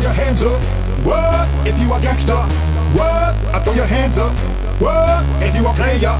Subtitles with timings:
[0.00, 0.62] throw your hands up.
[1.04, 2.32] What if you are gangster?
[2.96, 3.36] What?
[3.54, 4.32] I throw your hands up.
[4.80, 6.16] What if you are player?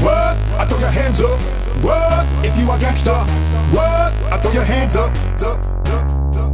[0.00, 0.36] What?
[0.58, 1.38] I throw your hands up.
[1.82, 3.18] What if you are gangster?
[3.70, 4.12] What?
[4.32, 5.12] I throw your hands up.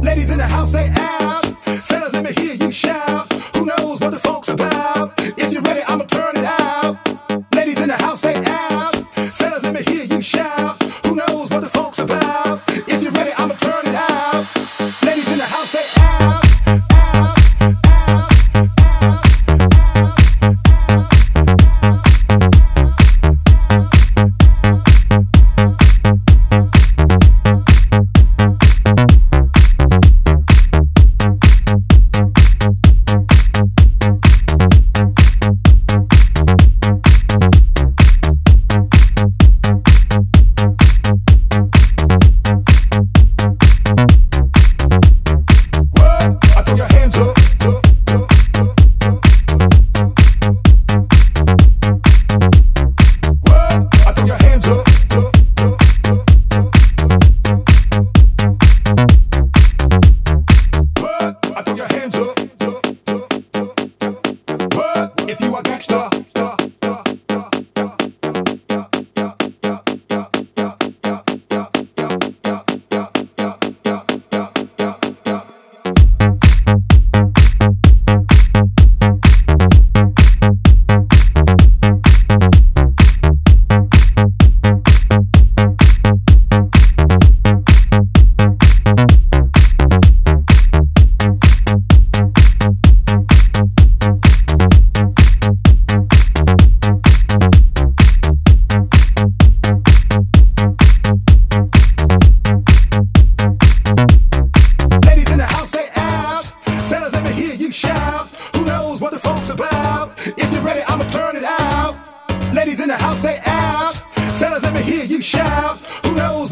[0.03, 1.45] Ladies in the house, say out.
[1.65, 3.14] Fellas, let me hear you shout.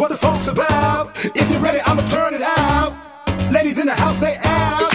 [0.03, 1.15] What the funk's about?
[1.23, 2.91] If you're ready, I'ma turn it out.
[3.53, 4.35] Ladies in the house, say.
[4.43, 4.92] Out,